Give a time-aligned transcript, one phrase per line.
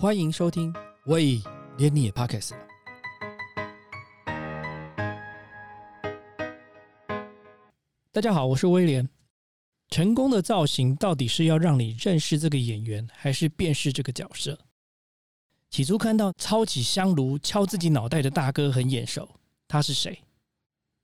[0.00, 0.72] 欢迎收听。
[1.04, 1.42] 喂，
[1.76, 2.66] 连你也 Podcast 了。
[8.10, 9.06] 大家好，我是威廉。
[9.90, 14.58] 成功的造型到底是要让你认识这个演员，还是辨识这个角色？
[15.68, 19.28] 起初看到抄起香炉敲自己脑袋的大哥很眼熟，
[19.68, 20.18] 他是谁？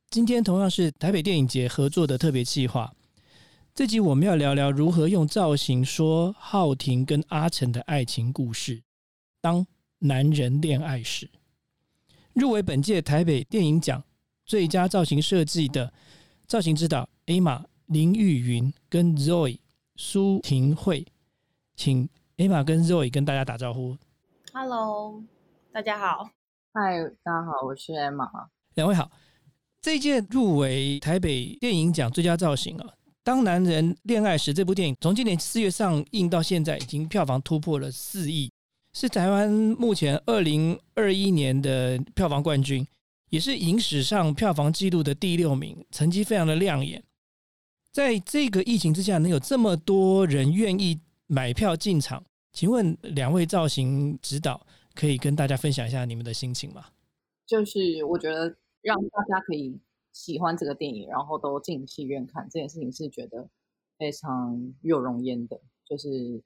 [0.09, 2.91] 今天同样是台北电影节合作的特别企划，
[3.75, 8.85] 这集我们要聊聊如何用造型说浩庭跟阿成的爱情故事。
[9.47, 9.65] 当
[10.01, 11.31] 男人恋爱时，
[12.33, 14.03] 入围本届台北电影奖
[14.45, 15.93] 最佳造型设计的。
[16.49, 19.61] 造型指导 A 玛林玉云跟 Zoe
[19.95, 21.07] 苏婷慧，
[21.77, 23.97] 请 A 玛跟 Zoe 跟大家打招呼。
[24.53, 25.23] Hello，
[25.73, 26.29] 大家好。
[26.73, 28.29] 嗨，大家好，我是 A 玛。
[28.75, 29.09] 两位好。
[29.81, 32.89] 这一届入围台北电影奖最佳造型啊，
[33.23, 38.51] 《当男人恋爱时》这部电影从今年四月上映到现在，已经票房突破了四亿，
[38.99, 42.87] 是台湾目前二零二一年的票房冠军。
[43.29, 47.05] 也是影史上票房纪录的第六名，成绩非常的亮眼。
[47.93, 56.87] 在这个疫情之下，能有这么多人愿意买票进场，请问两位造型指导可以跟大家分享一下你们的心情吗？
[57.47, 59.79] 就是我觉得让大家可以
[60.13, 63.47] 喜欢这个电影，然后都进戏院看这件事情，是觉得
[63.99, 65.61] 非常有容焉的。
[65.85, 66.41] 就是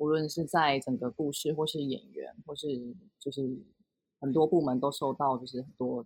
[0.00, 2.66] 无论是在整个故事，或是演员，或是
[3.20, 3.56] 就是。
[4.22, 6.04] 很多部门都受到就是很多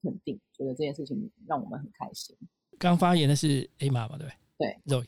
[0.00, 2.36] 肯定，觉得这件事情让我们很开心。
[2.78, 4.78] 刚发言的是 A 妈嘛，对不对？
[4.86, 5.06] 对，Zoe。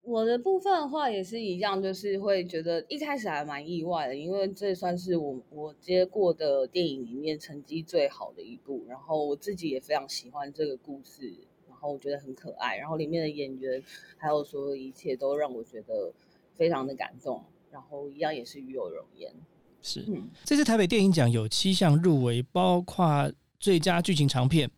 [0.00, 11.30] 我的部分的话也是一样，就是会觉得一开始还蛮意外的，因为这算是我我接过的电影里面成绩最好的一部，然后我自己也非常喜欢这个故事，
[11.68, 13.82] 然后我觉得很可爱，然后里面的演员
[14.16, 16.10] 还有所有一切都让我觉得
[16.56, 19.34] 非常的感动，然后一样也是与有荣焉。
[19.80, 20.04] 是，
[20.44, 24.70] 这次台北电影奖有七项入围，包括最佳剧情长片、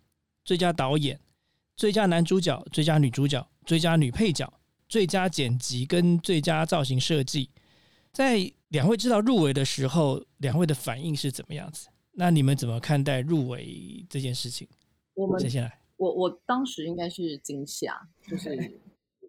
[0.45, 1.19] 最佳导演、
[1.77, 4.53] 最佳男主角、最佳女主角、最佳女配角、
[4.89, 7.51] 最佳剪辑跟最佳造型设计。
[8.13, 11.89] 在两位知道入围的时候，两位的反应是怎么样子？
[12.13, 14.69] 那你们怎么看待入围这件事情？
[15.15, 18.81] 我们谁先来，我我当时应该是惊吓，就是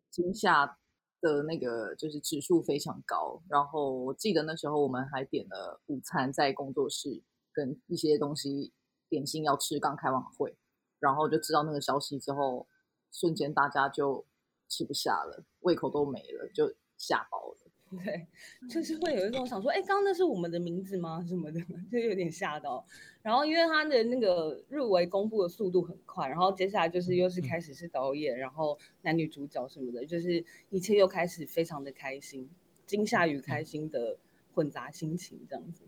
[0.09, 0.77] 惊吓。
[1.21, 7.23] 的那个就是指数非常高，然后我记得那时候我们还点了午餐在工作室，
[7.53, 8.73] 跟一些东西
[9.07, 10.57] 点心要吃，刚开完会，
[10.99, 12.67] 然后就知道那个消息之后，
[13.11, 14.25] 瞬间大家就
[14.67, 17.70] 吃不下了，胃口都没了，就下包了。
[17.91, 18.25] 对，
[18.69, 21.23] 就是会有一种想说，哎，刚刚那是我们的名字吗？
[21.27, 21.59] 什么的，
[21.91, 22.85] 就有点吓到。
[23.21, 32.49] 然后因为他的那个入围公布的速度很快，然后接下来就是又是开始是导演，然后男女主角什么的，就是一切又开始非常的开心，
[32.85, 34.17] 惊吓与开心的
[34.53, 35.83] 混杂心情这样子。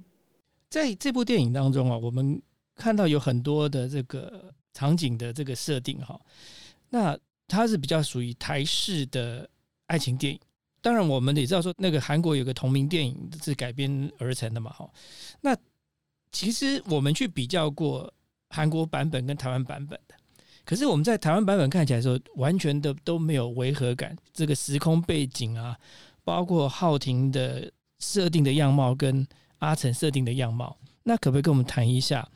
[0.69, 2.41] 在这部电影当中啊，我们
[2.75, 6.19] 看到有很多的这个场景的这个设定哈，
[6.89, 9.49] 那它是比较属于台式的
[9.87, 10.39] 爱情电影。
[10.83, 14.87] 当然，我们也知道说，那个韩国有个同名电影是改编而成的嘛，哈。
[15.39, 15.55] 那
[16.29, 18.13] 其实我们去比较过
[18.49, 20.15] 韩国版本跟台湾版本的，
[20.65, 24.13] 可是我们在台湾版本看起来说，完全的都没有违和感。
[24.33, 25.79] 这个时空背景啊，
[26.25, 29.25] 包括浩庭的设定的样貌跟
[29.59, 32.27] 阿成设定的样貌，那可不可以跟我们谈一下，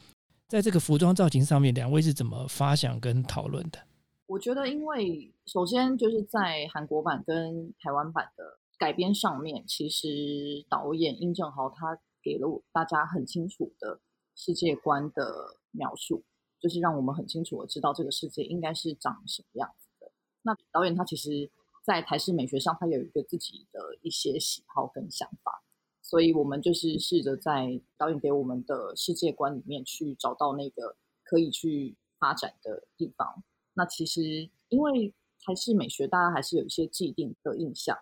[0.47, 3.79] 在这个服装造型上面，两位是怎么发想跟讨论的？
[4.27, 14.01] 我觉得，因为首先就是在韩国版跟台湾版的改编上面，其实导演殷正豪他给了大家很清楚的
[14.35, 16.25] 世界观的描述，
[16.59, 20.11] 就是让我们很清楚的知道这个世界应该是长什么样子的。
[20.41, 21.49] 那导演他其实，
[21.85, 25.63] 在台式美学上，他有一个自己的一些喜好跟想法，
[26.01, 33.41] 所以我们就是试着在导演给我们的世界观里面去找到那个可以去发展的地方。
[33.77, 37.95] 那其实，因为台式美学，大家还是有一些既定的印象，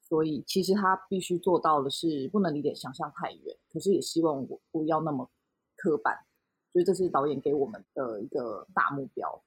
[0.00, 5.30] 所以其实他必须做到的是不能离点想象太远，可是也希望我不要那么
[5.76, 6.24] 刻板，
[6.72, 9.42] 所以这是导演给我们的一个大目标。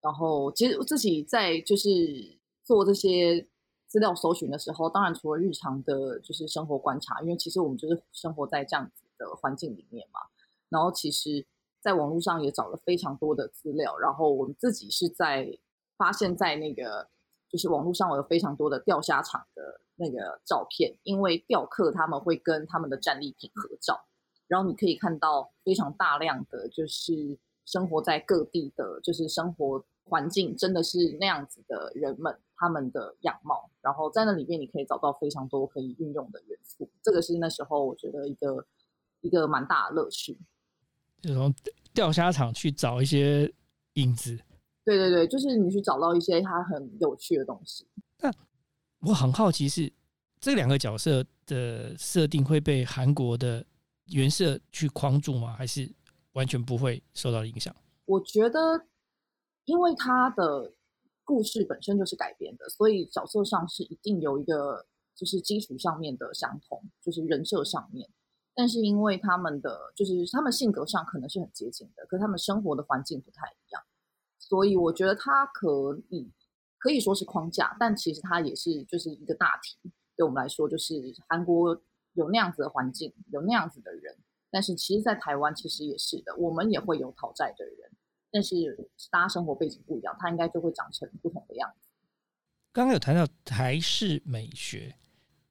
[0.00, 3.48] 然后，其实自己在就是做这些
[3.88, 10.20] 资料搜寻的时候，当然除了日常的就是生活观察，因为其实我们就是生活在这样子的环境里面嘛。
[10.68, 11.44] 然后，其实。
[11.80, 15.58] 在网络上也找了非常多的资料，然后我们自己是在
[15.96, 17.08] 发现，在那个
[17.48, 24.04] 就是网络上有非常多的钓虾场的那个照片，因为钓客他们会跟他们的战利品合照，
[24.46, 36.90] 然后你可以看到非常大量的就是生活在各地的，就是生活环境真的是那样子的人们，他们的样貌，然后在那里面你可以找到非常多可以运用的元素。
[37.02, 38.66] 这个是那时候我觉得一个
[39.20, 40.38] 一个蛮大的乐趣。
[41.20, 41.54] 就从
[41.92, 43.52] 钓虾场去找一些
[43.94, 44.38] 影子。
[44.84, 47.86] 对对对，就是你去找到一些它很有趣的东西。
[48.18, 48.32] 那
[49.00, 49.92] 我很好奇是
[50.40, 53.64] 这两个角色的设定会被韩国的
[54.06, 55.54] 原设去框住吗？
[55.56, 55.88] 还是
[56.32, 57.74] 完全不会受到影响？
[58.06, 58.86] 我觉得，
[59.66, 60.72] 因为他的
[61.24, 68.08] 故事本身就是改编的，所以角色上是一定有一个就是基础上面的相同，就是人设上面。
[68.60, 73.82] 但是因为他们的就是他们性格上可能是很接近的，可他们生活的环境不太一样，
[74.38, 76.30] 所以我觉得它可以
[76.76, 79.90] 可以说是框架，但其实它也是就是一个大题。
[80.14, 80.92] 对我们来说，就是
[81.26, 81.80] 韩国
[82.12, 84.14] 有那样子的环境，有那样子的人，
[84.50, 87.90] 但是其实，在台湾其实也是的，我们也会有讨债的人，
[88.30, 91.88] 但是大家生活背景不一样，他应该就会长成不同的样子。
[92.74, 94.96] 刚刚有谈到台式美学。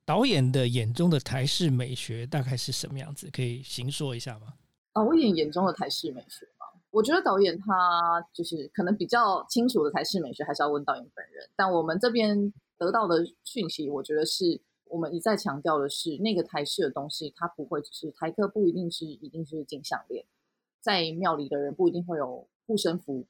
[0.09, 3.29] 导演的眼中的台式美学大概是什么样子？
[3.31, 4.55] 可以形说一下吗？
[4.91, 6.65] 导演眼中的台式美学吗？
[6.89, 11.47] 我觉得导演他就是可能比较清楚的台式美学，还是要问导演本人。
[11.55, 20.25] 但我们这边得到的讯息，我觉得是我们一再强调的是，那个台式的东西，它不会只是台客，不一定是一定是金项链，
[20.81, 23.27] 在庙里的人不一定会有护身符，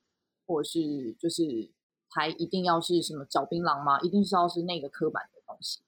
[0.47, 1.69] 或者是就是
[2.09, 3.99] 台一定要是什么找槟榔吗？
[3.99, 5.81] 一定是要是那个刻板的东西？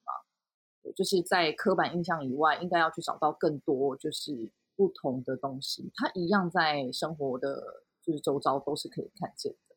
[0.95, 5.91] 就是在刻板印象以外，应该要去找到更多就是不同的东西。
[5.95, 9.75] 它一样在生活的，就是周遭都是可以看见的。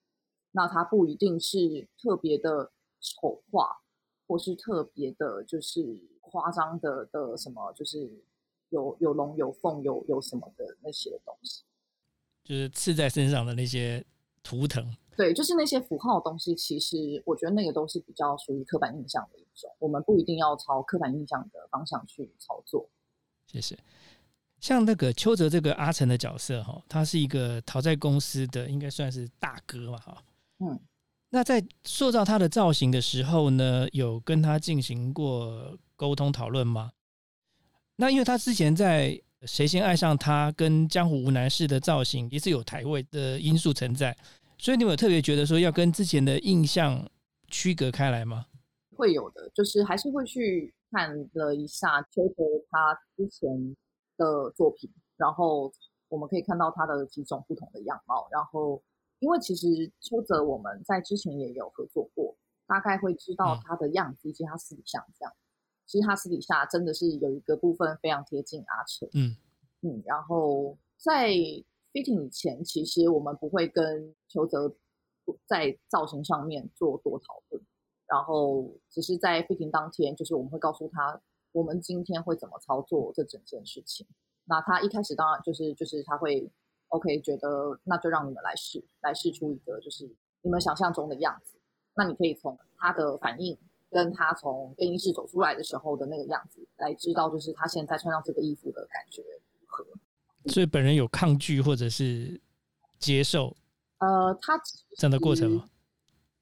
[0.52, 3.82] 那它不一定是特别的丑化，
[4.26, 8.24] 或是特别的，就是夸张的的什么，就是
[8.68, 11.64] 有有龙有凤有有什么的那些东西，
[12.42, 14.04] 就是刺在身上的那些
[14.42, 14.96] 图腾。
[15.16, 19.70] 对，就是那些符号的东西，其实我觉得那个都是比较属于刻板印象的一种。
[19.78, 22.88] 我们不一定要朝刻板印象的方向去操作。
[23.46, 23.78] 谢谢。
[24.60, 30.24] 像那个邱泽这个阿成的角色哈，他是一个讨债公司的，应该算是大哥嘛哈。
[30.58, 30.80] 嗯。
[31.30, 36.92] 那在塑造他的造型的时候呢，有跟他进行过沟通讨论吗？
[37.96, 39.10] 那因为他之前在
[39.42, 44.16] 《谁先爱上他》跟《江湖无难事》的造型也是有台位的因素存在。
[44.64, 47.06] 所以你有特别觉得说要跟之前的印象
[47.48, 48.46] 区隔开来吗？
[48.96, 53.76] 会有的，就是还是会去看了一下邱泽他之前
[54.16, 55.70] 的作品，然后
[56.08, 58.26] 我们可以看到他的几种不同的样貌。
[58.32, 58.82] 然后，
[59.18, 59.66] 因为其实
[60.00, 62.34] 邱泽我们在之前也有合作过，
[62.66, 65.34] 大概会知道他的样子以及他私底下这样。
[65.84, 69.06] 其实他私底下真的是有一个部分非常贴近阿成。
[69.12, 69.36] 嗯
[69.82, 71.34] 嗯，然后在。
[71.94, 74.74] Fitting 以前，其实我们不会跟邱泽
[75.46, 77.64] 在造型上面做多讨论，
[78.06, 84.06] 然后只是在 fitting 当天，就是我们会告诉他，我们今天会怎么操作这整件事情。
[84.46, 86.50] 那他一开始当然就是就是他会
[86.88, 90.04] OK，觉得那就让你们来试，来试出一个就是
[90.42, 91.56] 你们想象中的样子。
[91.94, 93.56] 那你可以从他的反应，
[93.88, 99.22] 跟他从更衣室走出来的时候的那个样子，来知道就是他现在穿上这个衣服的感觉。
[100.46, 102.40] 所以本人有抗拒或者是
[102.98, 103.56] 接受，
[103.98, 104.60] 呃，他
[104.96, 105.70] 整个过程吗？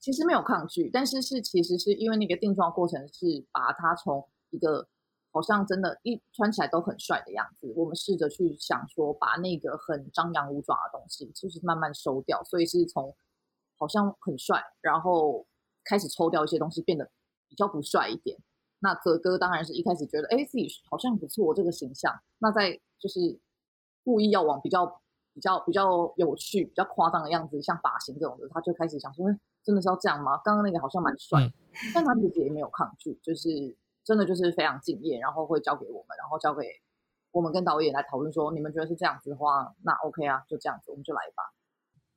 [0.00, 4.88] 其实没有抗拒，但是是其实是因为那个定妆过程是把它从一个
[5.30, 13.14] 好像真的，一穿起来都很帅的样子，我们试着去想说把那个很张扬无爪的东西，就是慢慢收掉，所以是从
[13.78, 15.46] 好像很帅，然后
[15.84, 17.08] 开始抽掉一些东西，变得
[17.48, 18.36] 比较不帅一点。
[18.80, 23.38] 那泽哥当然是一开始觉得，哎，自己好像不错这个形象，那在就是。
[24.04, 24.86] 故意要往比较
[25.34, 29.26] 比较比较有趣、比较夸张的样子，像发型这种的，他就开始想说
[29.64, 31.50] ：“真的是要这样吗？”刚刚那个好像蛮帅，
[31.94, 36.66] 但他自己也没有抗拒，就是真的就是非常敬业，然后会交给我们，然后交给
[37.30, 41.54] 我们跟导演来讨论说：“你们觉得是这样子的话，那 OK 啊，就这样子，我们就来吧。”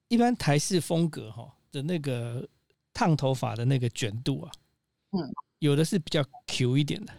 [0.10, 2.48] 一般台式风格哈的那个
[2.94, 4.52] 烫头发的那个卷度啊，
[5.12, 7.14] 嗯，有的是比较 Q 一点的，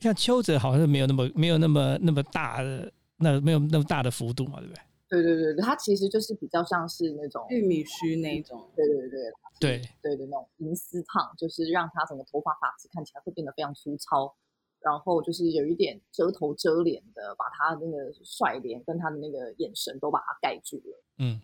[0.00, 2.92] 像邱泽好像没有那么没有那么那么大的。
[3.18, 4.82] 那没有那么大的幅度嘛，对不对？
[5.08, 9.20] 对对对对，它其实就是比较像是那种玉米须那种，对对对
[9.60, 14.34] 对对的那种银丝烫，就是让它整个头发发质看起来会变得非常粗糙，
[14.80, 21.04] 然后就是有一点遮头遮脸的，把他那个帅脸跟他的那个眼神都把它盖住了。
[21.18, 21.40] 嗯，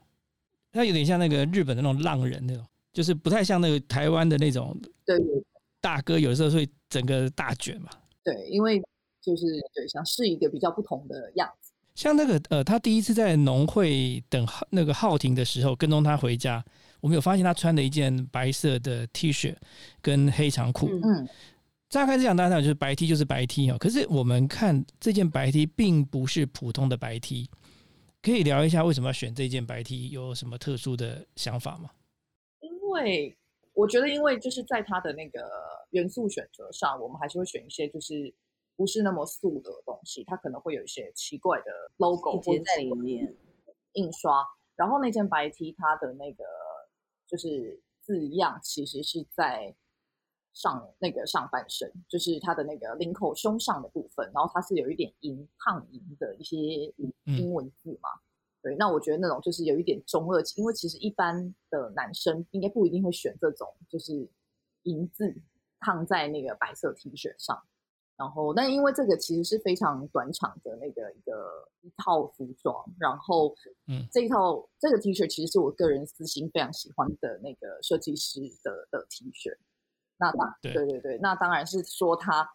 [0.72, 4.76] 它有点像那个日本的那种浪人那种，就是不太像那个台湾的那种。
[5.06, 5.44] 对对，
[5.80, 7.90] 大哥有时候会整个大卷嘛。
[8.24, 8.82] 对，因为
[9.20, 11.61] 就是对，想是一个比较不同的样子。
[11.94, 16.64] 像那个呃，他第一次在农会等那个浩庭的时候跟踪他回家，
[17.00, 19.54] 我们有发现他穿的一件白色的 T 恤
[20.00, 20.88] 跟黑长裤。
[20.88, 21.28] 嗯嗯，
[21.90, 23.76] 乍看这样，大家就是白 T 就是白 T 哦。
[23.78, 27.50] 可是我们看这件白 T 并不是普通的白 T，
[28.22, 31.90] 可以聊一下为什么要选这件白 T，有什么特殊的想法吗？
[32.60, 33.36] 因为
[33.74, 35.40] 我觉得，因为就是在他的那个
[35.90, 38.32] 元素选择上，我们还是会选一些就是
[38.82, 41.66] 不是那么素的东西，它可能会有一些奇怪的
[41.98, 43.32] logo 在里面。
[43.92, 44.44] 印刷。
[44.74, 46.42] 然后那件白 T 它的那个
[47.28, 49.72] 就是字样，其实是在
[50.52, 58.08] 上那个上半身，就是它的那个领口胸上的部分，然后它是有一点银烫银的一些嗯英文字嘛。
[58.62, 64.28] 对，那我觉得那种就是有一点中二，因为其实一般的男生应该不一定会选这种，就是
[64.82, 65.36] 银字
[65.78, 67.62] 烫在那个白色 T 恤上。
[68.22, 73.52] 然后，但因为这个其实是非常短场的那个一个一套服装，然后，
[73.88, 79.50] 嗯这一套这个 T 恤其实是我个人私心非常喜欢的那个设计师的的 T 恤。
[80.18, 82.48] 那当对对对对，那当然是说他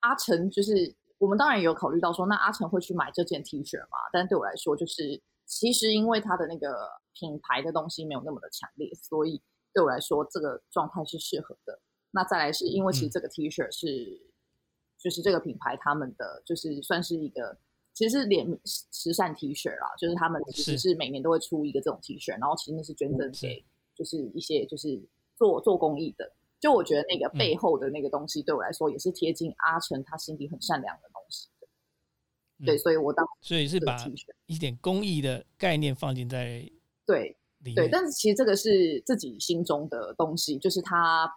[0.00, 3.96] 阿成就是我们当然也有考虑到说，那阿成会去买这件 T 恤嘛？
[4.12, 9.40] 但对我来说，就是其实因为他的那个品牌的东西没有那么的强烈，所以
[9.72, 11.80] 对我来说这个状态是适合的。
[12.10, 14.20] 那再来是因为其实嗯这个 T 恤是、
[14.98, 17.56] 就是这个品牌他们的就是算是一个
[17.94, 20.90] 其实是联慈善 T 恤啦，就是他们其实是。
[20.90, 23.46] 是每年都会出一个这种 T 恤，然后其实那是捐赠是。
[23.46, 23.64] 给
[23.94, 25.00] 就是一些就是
[25.36, 26.32] 做做公益的。
[26.60, 27.38] 就我觉得那个嗯。
[27.38, 31.66] 背后的那个东西，对我来说也是贴近阿成他心底很善良的东西的。
[32.66, 32.78] 对，嗯。
[32.78, 33.96] 所以我当所以是把
[34.46, 36.68] 一点公益的概念放进在
[37.06, 37.36] 对
[37.74, 41.28] 对，但是其实这个是自己心中的东西，就是它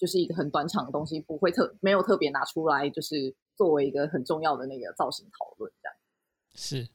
[0.00, 5.94] 就是一个很短场的东西，不会特没有特别拿出来，就是作为一个很重要的那个造型讨论这样。
[6.54, 6.88] 是，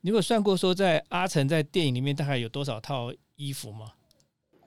[0.00, 3.92] 你有算过说在阿成在电影里面大概有多少套衣服吗？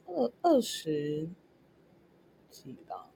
[0.06, 1.28] 二二十
[2.52, 3.10] 几吧，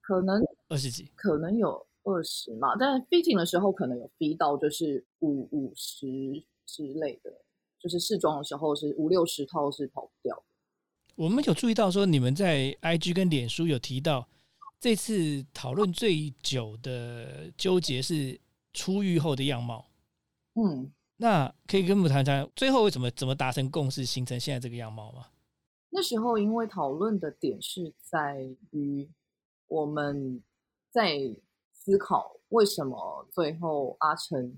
[0.00, 1.10] 可能二十几。
[1.14, 6.06] 可能有二十嘛，但 fitting 的时候可能有 fit 到就是五五十
[6.64, 7.30] 之类的，
[7.78, 10.42] 就是试装的时候是五六十套是跑不掉的。
[11.18, 14.28] 我们有注意到说你们在 IG 跟脸书有提到，
[14.78, 18.40] 这次讨论最久的纠结是
[18.72, 19.84] 出狱后的样貌。
[20.54, 25.26] 嗯，那可以跟我们谈谈最后为什么怎么达成共识，形成现在这个样貌吗？
[25.90, 29.10] 那时候因为讨论的点是在于
[29.66, 30.40] 我们
[30.92, 31.18] 在
[31.72, 34.56] 思考为什么最后阿成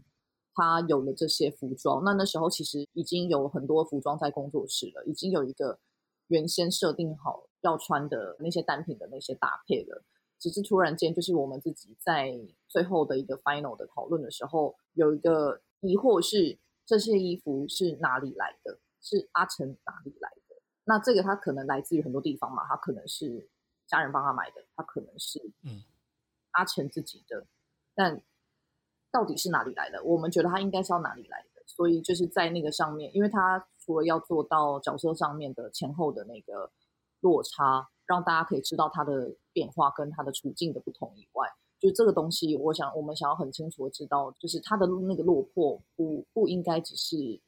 [0.54, 2.04] 他有了这些服装。
[2.04, 5.78] 那那时候其实已经有很多服装在工作室了，已经有一个
[6.30, 10.02] 原先设定好要穿的那些单品的那些搭配了。
[10.38, 12.34] 只是突然间，就是我们自己在
[12.66, 18.78] 最后的一个 final 的讨论的时候，有一个疑惑是：这些衣服是哪里来的？
[19.02, 20.56] 是阿成哪里来的？
[20.84, 23.50] 那这个他可能来自于很多地方嘛，他可能是
[23.86, 25.82] 家人帮他买的，他可能是嗯
[26.52, 27.46] 阿成自己的，
[27.94, 28.22] 但
[29.10, 30.02] 到底是哪里来的？
[30.04, 36.70] 我们觉得他应该是要哪里来的，所以就是在那个上面，因为他除了要做到角色上面的前后的那个
[37.18, 41.48] 落差，让大家可以知道他的变化跟他的处境的不同以外，
[41.80, 47.40] 就这个东西，我想我们想要很清楚的知道，就是他的那个落魄不不应该只是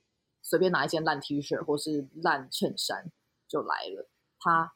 [0.42, 3.12] 随便拿一件烂 T 恤或是烂衬衫
[3.46, 4.08] 就来了，
[4.40, 4.72] 他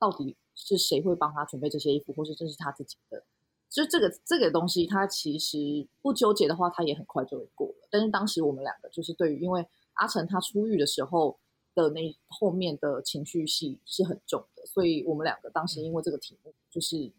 [0.00, 3.22] 到底是谁会帮他准备这些衣服，或是这是他自己的？
[3.70, 7.88] 就这个这个东西，他其实不纠结的话，他也很快就会过了。
[7.90, 11.38] 但是当时我们两个就是对于，因为阿成他出狱的时候
[11.74, 17.12] 的那后面的情绪戏是很重的，所以我们两个当时因为这个题目就是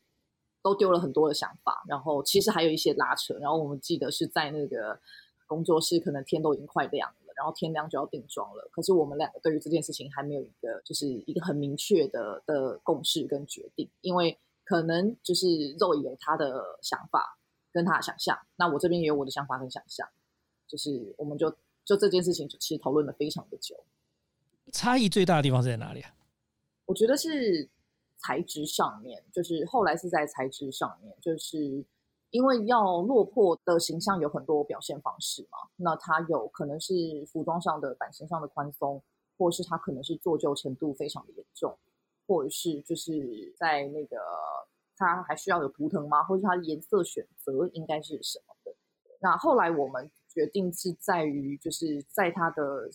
[0.62, 3.36] 都丢了很多的想法，然后其实还有一些拉扯。
[3.40, 5.00] 然后我们记得是在那个
[5.48, 8.70] 工作室，可能天都已经快亮了，然后天亮就要定妆了。
[8.72, 14.40] 可是我们两个对于这件事情还没有一个就是一个很明确的的共识跟决定，因为。
[14.66, 17.38] 可能就是肉有他的想法
[17.74, 20.08] 跟他的想象，那我这边也有我的想法跟想象，
[20.70, 21.54] 就是我们就
[21.86, 23.84] 就这件事情，其实讨论了非常的久。
[24.72, 26.14] 差异最大的地方是在哪里啊？
[26.86, 27.70] 我觉得是
[28.18, 31.86] 材质上面，就是后来是在材质上面，就是
[32.30, 36.94] 因为要落魄的形象有很多表现方式嘛，那它有可能是
[37.32, 39.02] 服装上的版型上的宽松，
[39.38, 41.78] 或是它可能是做旧程度非常的严重。
[42.26, 44.16] 或者是就是在那个
[44.96, 46.24] 它还需要有图腾吗？
[46.24, 48.74] 或者它的颜色选择应该是什么的？
[49.20, 52.90] 那后来我们决定是在于，就是在他的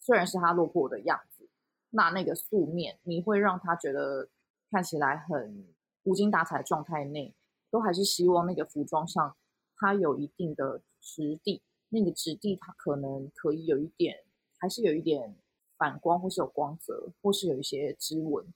[0.00, 1.48] 虽然是他落魄的样子，
[1.90, 4.28] 那那个素面你会让他觉得
[4.70, 5.66] 看起来很
[6.02, 7.34] 无精打采的状态内，
[7.70, 9.36] 都还是希望那个服装上
[9.76, 14.24] 它有一定的质地，那个质地它可能可以有一点，
[14.58, 15.36] 还是有一点。
[15.76, 18.46] 反光或是有光泽，或是有一些织纹，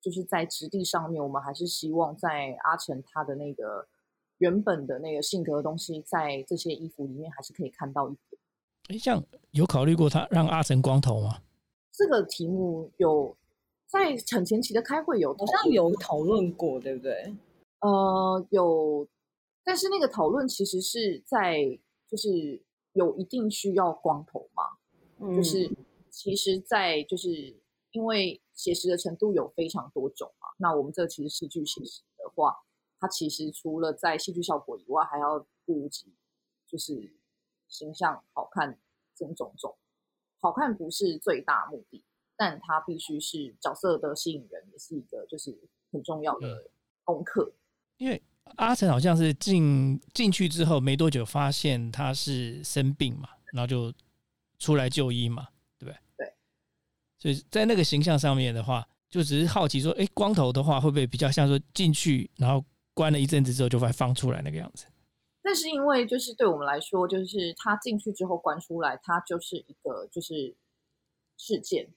[0.00, 3.86] 就是在质地上面，我们还是希望在阿成他的那个
[4.40, 8.40] 原本的那个性格的东西，在这些衣服里面还是可以看到一点。
[8.88, 11.42] 哎，像有考虑过他让阿成光头吗？
[11.92, 13.36] 这个题目有
[13.86, 17.34] 在很前期的开会有好像有讨论过，对不对？
[17.80, 19.06] 呃，有，
[19.62, 21.78] 但是那个讨论其实是在
[22.08, 22.62] 就是
[22.94, 25.70] 有一定需要光头嘛，就是
[26.10, 27.54] 其实，在就是
[27.92, 32.56] 因为写实的程度有非常多种嘛，那我们这其实是剧写实的话，
[33.00, 36.14] 它其实除了在戏剧效果以外，还要顾及
[36.66, 37.16] 就是
[37.66, 38.78] 形象好看
[39.16, 39.76] 这种种。
[40.40, 42.04] 好看不是最大目的，
[42.36, 45.58] 但它必须是角色的吸引人，也是一个就是
[45.90, 46.70] 很重要的
[47.04, 47.52] 功课。
[47.98, 48.22] 因为
[48.56, 53.92] 阿成好像是进进去之后没多久，发现他是生病嘛，然后就
[54.58, 55.98] 出来就医嘛，对不对？
[56.16, 56.34] 对。
[57.18, 62.64] 所以在那个形象上面的话，就只是好奇说，哎，光头的话会不会比较像说进去，然后
[63.00, 64.84] 关了一阵子之后就会放出来那个样子？
[65.40, 70.54] 但是因为就是对我们来说，就是他进去之后关出来，他就是一个就是
[71.38, 71.88] 事件，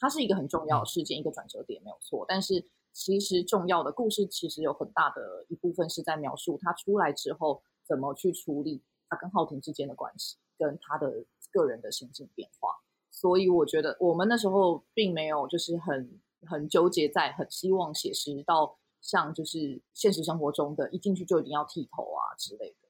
[0.00, 2.24] 它是一个很重要的事件，一个转折点没有错。
[2.26, 12.68] 但是其实重要的故事其实有很大的一部分是在描述他出来之后怎么去处理他跟浩庭之间的关系，跟他的个人的心境变化。
[13.12, 18.76] 所以我觉得我们那时候并没有就是很很纠结在很希望写实到。
[19.02, 22.88] 像就是现实生活中的一进去就一定要剃头啊之类的，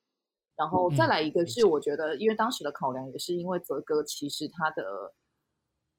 [0.54, 5.14] 然后再来一个是我觉得，因为当时的考量也是因为泽哥其实他的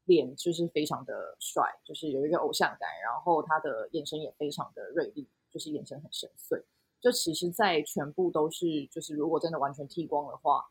[0.06, 6.64] 脸就是非常的帅，就是有一个偶像感，然后他的眼神也非常的锐利，就是眼神很深邃。
[7.02, 10.64] 就其实，在全部都是就是如果真的完全剃光的话，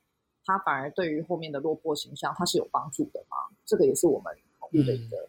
[0.44, 3.36] 他反而对于后面的落魄形象他是有帮助的嘛？
[3.66, 5.28] 这个也是我们考虑的一个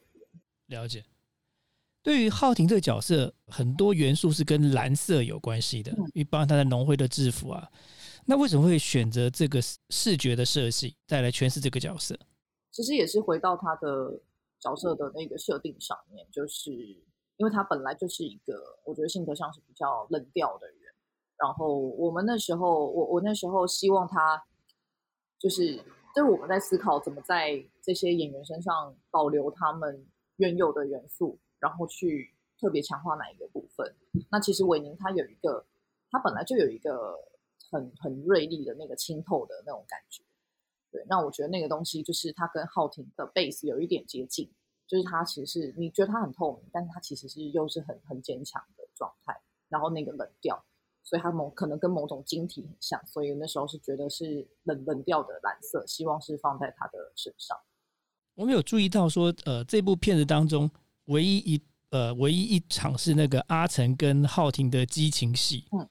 [0.67, 1.03] 了解。
[2.03, 7.67] 对于浩廷这个角色，很多元素是跟蓝色有关系的，因为包括他的农会的制服啊。
[8.25, 12.17] 那为什么会选择这个视觉的设计再来诠释这个角色？
[12.71, 14.19] 其实也是回到他的
[14.59, 16.71] 角色的那个设定上面，就是
[17.37, 20.77] 因为他本来就是一个我觉得性格上是比较冷调的人。
[21.37, 24.41] 然后我们那时候，我我那时候希望他，
[25.39, 25.77] 就是
[26.15, 30.05] 就是我们在思考怎么在这些演员身上保留他们
[30.37, 31.39] 原有的元素。
[31.63, 33.95] 然后去特别强化哪一个部分？
[34.29, 35.65] 那其实韦宁他有一个，
[36.11, 37.15] 他本来就有一个
[37.71, 40.21] 很很锐利的那个清透的那种感觉。
[40.91, 44.51] 对，那我觉得那个东西就是他跟浩廷的 base 有一点接近，
[44.85, 49.33] 就是他其实是你觉得他很透明，但是他其实是又是很很坚强的状态，
[49.69, 50.61] 然后那个冷调，
[51.01, 57.57] 所以他某可能跟某种晶体很像，所以那时候是觉得是冷冷调的蓝色，希望是放在他的身上。
[58.35, 60.69] 我们有注意到说，呃，这部片子当中。
[61.05, 65.65] 唯一一呃，唯一一场是那个阿成跟浩廷的激情戏。
[65.71, 65.87] 嗯，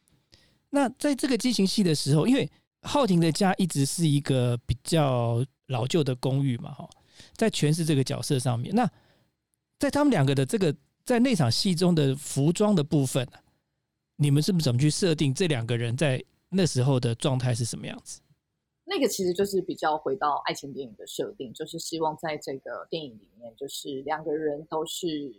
[0.70, 2.50] 那在这个激情戏的时候，因为
[2.82, 6.90] 浩廷的家一直是一个比较老旧的公寓嘛，哈，
[7.36, 8.90] 在诠释这个角色上面，那
[9.78, 13.26] 在他们两个的这个在那场戏中的服装的部分，
[14.16, 18.20] 你们是不是怎么去设定这两个人在那时候的状态是什么样子？
[18.84, 25.32] 那个其实就是比较回到爱情电影的设定，就是希望在这个电影里面，就是两个人都是，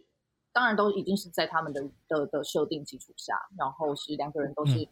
[0.54, 4.88] 当然都一定是在他们的的的设定基础下，然后是两个人都是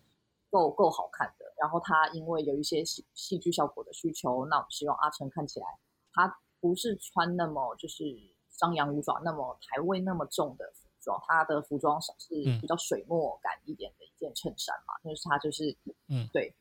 [0.50, 1.46] 够够好看的。
[1.58, 5.66] 然后他因为有一些戏戏剧效果的需求，那我希望阿成看起来
[6.12, 8.04] 他不是穿那么就是
[8.50, 12.14] 张扬五爪那么台味那么重的服装，他的服装是
[12.60, 15.74] 比较水墨感一点的一件衬衫嘛，就是他就是
[16.10, 16.54] 嗯对，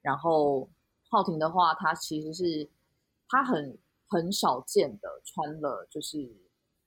[0.00, 0.66] 然后。
[1.14, 2.68] 浩廷的话，他其实是
[3.28, 6.28] 他很很少见的穿了就是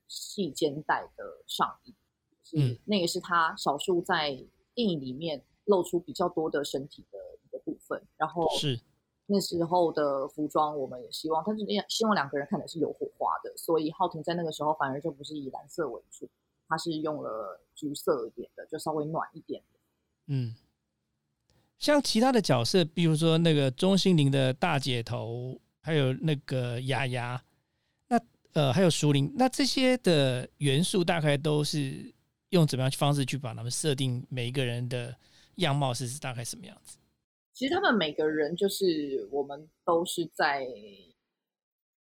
[0.10, 1.96] 细肩带的上衣，
[2.44, 4.32] 是那个是他少数在
[4.74, 8.06] 电影里面露出比较多的身体的一个部分。
[8.18, 8.78] 然后是
[9.28, 16.30] 那时候的服装，我们也希望，但是希望两个人看的是有火花的，所以浩廷在那个时候反而就不是以蓝色为主，
[16.68, 19.80] 他是用了橘色一点的，就稍微暖一点的，
[20.26, 20.54] 嗯。
[21.88, 27.42] 像其他的角色，比如说那个钟心凌的大姐头，还有那个丫丫，
[28.10, 28.20] 那
[28.52, 32.14] 呃还有熟林，那这些的元素大概都是
[32.50, 35.16] 用怎么样方式去把他们设定每一个人的
[35.56, 36.98] 样貌是大概什么样子？
[37.54, 40.68] 其实他们每个人就是我们都是在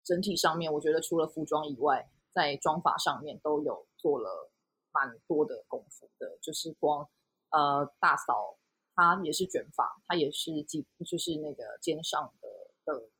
[0.02, 4.50] 整体上面，我觉得除了服装以外，在妆法上面都有做了
[4.90, 7.08] 蛮多的功夫的，就是光
[7.50, 8.58] 呃大嫂。
[8.96, 12.48] 他也是卷发，他也是几就是那个肩上的
[12.86, 13.10] 的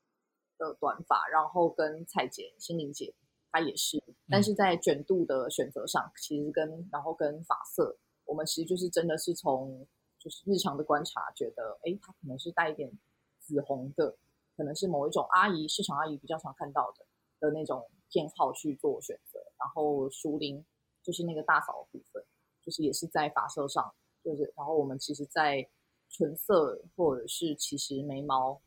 [0.57, 3.13] 的短发，然后跟蔡姐、心灵姐，
[3.51, 9.87] 她也是，但是在卷度的选择上，其实跟然后跟发色，我们其实就是真的是从
[10.17, 12.91] 就是日常的观察，觉得哎，它可能是带一点
[13.39, 14.17] 紫红的，
[14.55, 17.05] 可能是某一种阿姨市场阿姨比较常看到的
[17.39, 20.65] 的那种偏好去做选择，然后熟龄
[21.03, 22.23] 就是那个大嫂的部分，
[22.63, 23.93] 就是也是在发色上，
[24.27, 25.65] 就是然后我们其实，在
[26.09, 28.61] 唇色或者是其实眉毛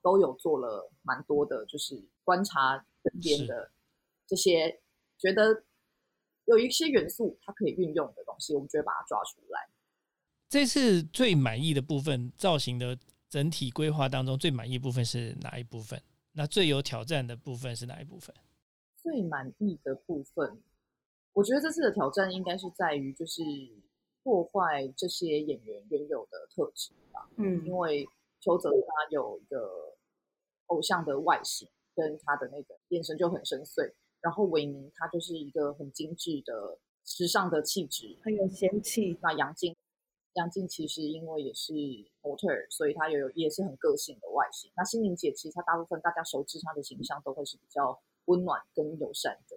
[0.00, 3.72] 都有做了蛮多的，就是观察身边的
[4.28, 4.80] 这些，
[5.18, 5.64] 觉得
[6.44, 9.68] 有一些元素它可以运用的东西，我们就会把它抓出来。
[10.48, 12.96] 这次最满意的部分，造型的
[13.28, 16.00] 整体规划当中最满意部分是哪一部分？
[16.30, 18.32] 那最有挑战的部分是哪一部分？
[19.02, 20.62] 最满意的部分，
[21.32, 23.42] 我觉得这次的挑战应该是在于就是。
[24.22, 27.28] 破坏这些演员原有的特质吧。
[27.36, 28.06] 嗯，因为
[28.40, 29.96] 邱泽他有一个
[30.66, 33.92] 偶像的外形，跟他的那个眼神就很深邃。
[34.20, 39.18] 然后韦宁他就是一个很精致的时尚的气质，很有仙气。
[39.20, 39.76] 那杨静，
[40.34, 41.72] 杨静其实因为也是
[42.22, 44.70] 模特，所以她有也是很个性的外形。
[44.76, 49.56] 那心灵姐其实她大部分大家熟知她的形象都会是比较温暖跟友善的。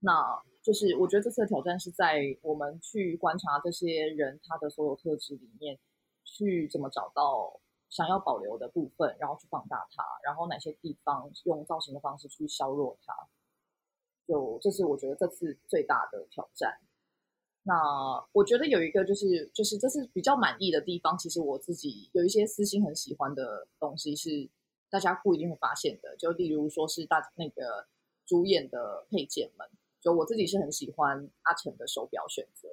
[0.00, 5.78] 那就是我觉得这次的挑战是在我们去观察这些人他的所有特质里面，
[6.22, 13.14] 去怎么找到想要保留的部分，然后去放大它，然后哪些地方用造型的方式去削弱它。
[14.28, 16.78] 就这是我觉得这次最大的挑战。
[17.62, 17.74] 那
[18.32, 24.48] 我觉得有一个就是就是这次比较满意的地方，其实我自己有一些私心很喜欢的东西是
[24.90, 27.88] 大家不一定会发现的，就例如说是大那个
[28.26, 29.66] 主演的配件们。
[30.00, 32.68] 就我自己是很喜欢阿成的手表选择，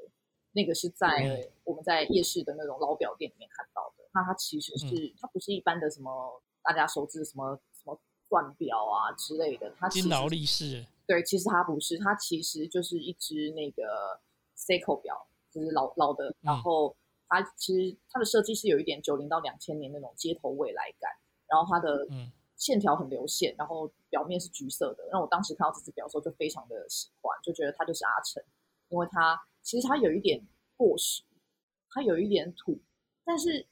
[0.53, 4.03] 那个是在我们在夜市的那种老表店里面看到的。
[4.13, 10.85] 那它其实是它不是一般的什么大家熟知的什么什么钻表啊之类的，它金劳力士。
[11.05, 14.19] 对，其实它不是，它其实就是一只那个
[14.57, 16.35] Seiko 表，就是老老的。
[16.41, 16.95] 然后
[17.27, 21.11] 它其实它的设计是有一点九零到两千年那种街头未来感，
[21.47, 22.31] 然后它的嗯。
[22.57, 25.07] 线条很流线，然后表面是橘色的。
[25.11, 28.43] 那我当时看到这只表的时候，就非常的喜欢，就觉得它就是阿成，
[28.89, 31.23] 因为它其实它有一点过时，
[31.89, 32.79] 它有一点土，
[33.23, 33.65] 但是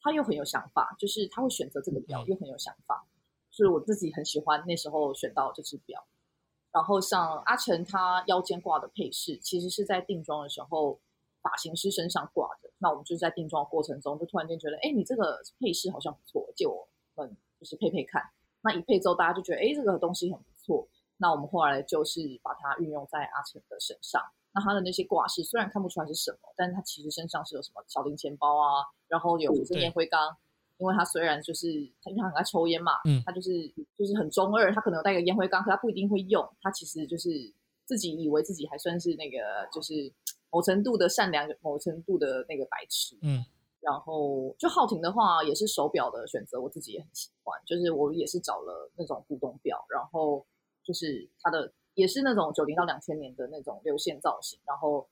[0.00, 3.06] 他又很有想法，就是他会选择这个表又很有想法，
[3.50, 6.04] 所以我自己很喜欢那时候选到这只表。
[6.72, 10.98] 然后像阿成他腰间挂的配饰，其实是在定妆的时候
[11.42, 12.70] 发型师身上挂的。
[12.78, 17.36] 那我们就是在定妆过程中，就突然间觉得，哎，你这个配饰好像不错，借我们。
[17.62, 18.20] 就是配配看，
[18.62, 20.88] 那一配之后，大家就觉得哎，这个东西很不错。
[21.18, 24.20] 那我们后来就是把它运用在阿成的身上。
[24.52, 30.36] 那他的那些挂饰虽然看不出来是什么，但是他其实身上是有什么小零钱包啊，然后有是烟灰缸。
[30.78, 31.68] 因为他虽然就是
[32.02, 36.44] 他因为他很爱抽烟嘛，嗯，他就是就是很中二，他可能有带个烟灰缸，可他不一定会用。
[36.60, 37.30] 他其实就是
[37.84, 39.38] 自己以为自己还算是那个
[39.72, 40.12] 就是
[40.50, 43.44] 某程度的善良，某程度的那个白痴，嗯。
[43.82, 47.60] 然后就浩廷的话，也是手表的选择，我自己也很喜欢。
[47.66, 50.46] 就是我也是找了那种古董表，然后
[50.84, 55.08] 就是它的也是那种九零到两千年的那种流线造型，然后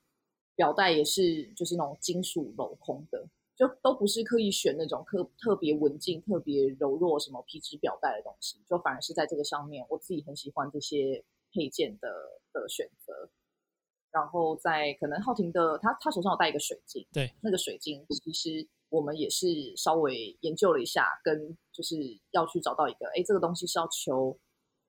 [0.55, 12.09] 表带也是就是那种金属镂空的，就都不是刻意选那种特特别文静、特别柔弱什么皮质表带的东西，就反而是在这个上面，我自己很喜欢这些配件的
[12.53, 13.10] 的选择。
[14.13, 19.47] 然后在可能浩廷的他他手上有带一个水晶，对，那个水晶其实我们也是
[19.77, 21.97] 稍微研究了一下，跟就是
[22.33, 24.37] 要去找到一个，哎，这个东西是要求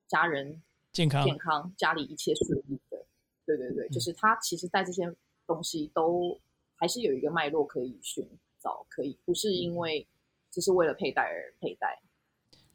[0.08, 3.06] 家人健康健康，家里一切顺利的，
[3.46, 5.04] 对对对，就是他其实带这些
[5.46, 6.36] 东西都
[6.74, 8.28] 还是有一个脉络可以寻
[8.60, 10.04] 找，可以不是因为
[10.50, 12.02] 只是为了佩戴而佩戴。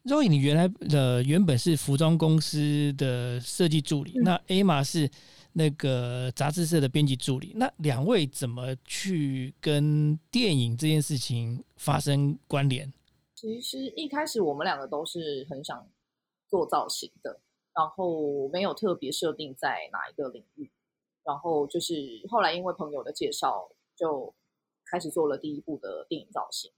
[0.04, 5.10] 肉影，你原来的原本是服装公司的设计助理，那 A 玛是。
[5.52, 12.92] 那个杂志社的编辑助理，那两位怎么去跟电影这件事情发生关联？
[13.34, 15.88] 其实一开始我们两个都是很想
[16.48, 17.40] 做造型的，
[17.74, 20.70] 然后没有特别设定在哪一个领域，
[21.24, 21.94] 然后就是
[22.28, 24.34] 后来因为朋友的介绍，就
[24.84, 26.70] 开始做了第一部的电影造型。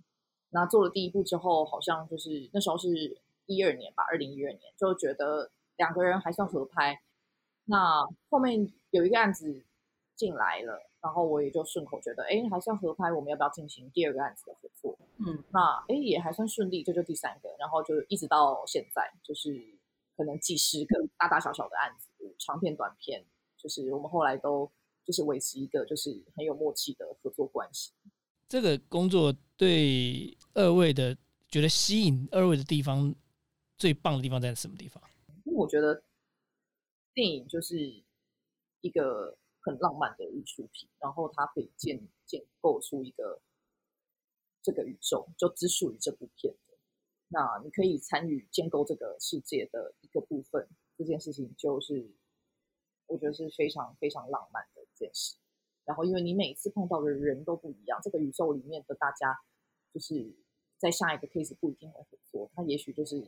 [0.51, 7.01] 那做了第一部之后，好像就是那时候是一二年吧，二零一二年，就觉得两个人还算合拍。
[7.71, 9.63] 那后面有一个案子
[10.17, 14.99] 进来了，然后我也就顺口觉得，哎，还算合拍，我们要不要进行第二个案子的合作？
[15.19, 19.79] 嗯，那哎也还算顺利，这就第三个，然后就一直到现在，就是
[20.17, 23.25] 可能几十个大大小小的案子，长片、短片，
[23.57, 24.69] 就是我们后来都
[25.05, 27.93] 就是维持一个就是很有默契的合作关系。
[28.49, 31.17] 这个工作对二位的
[31.49, 33.15] 觉得吸引二位的地方，
[33.79, 35.01] 最棒的地方在什么地方？
[35.45, 36.03] 我觉得。
[37.21, 37.77] 电影就是
[38.81, 43.43] 一个很浪漫的艺术品，然后它可以建建构出一个
[44.63, 46.79] 这个宇宙，就只属于这部片的。
[47.29, 52.11] 那你可以参与建构这个世界的一个部分，这件事情就是
[53.07, 55.37] 我觉得是非常非常浪漫的一件事。
[55.85, 59.39] 然后，因为你每次碰到的人都不一样，这个宇宙里面的大家，
[59.93, 60.35] 就是
[60.79, 63.23] 在下一个 case 不一定会合作，他也许就是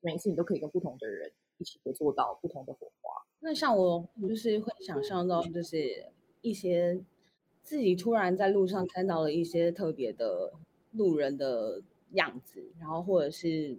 [0.00, 3.12] 每一次你都可以跟不同的人一起合作到不同的火花。
[3.40, 6.06] 那像我就是会想象到，就是
[6.40, 7.00] 一些
[7.62, 10.52] 自己突然在路上看到了一些特别的
[10.92, 13.76] 路人的样子，然后或者是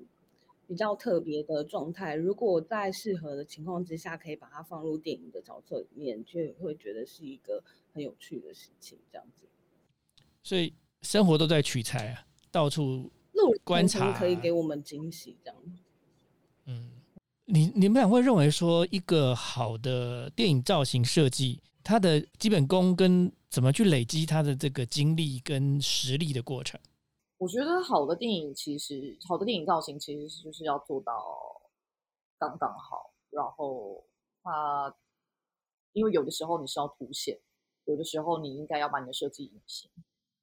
[0.67, 7.63] 比较特别的状态，如果在适合的情况之下，可以把它放入电影的角色里面，就会觉得是一个
[7.93, 8.97] 很有趣的事情。
[9.11, 9.47] 这样子，
[10.43, 15.57] 所以生活都在取材啊，到处路人观察可以给我们惊喜，这样。
[17.49, 26.77] 你你们俩会认为说，一个好的电影造型设计，它的基本功跟怎么去累积它的这个经历跟实力的过程？
[27.37, 31.13] 我觉得好的电影其实，好的电影造型其实就是要做到
[32.37, 34.05] 刚刚好，然后
[34.43, 34.93] 它
[35.93, 37.39] 因为有的时候你是要凸显，
[37.85, 39.89] 有的时候你应该要把你的设计隐形，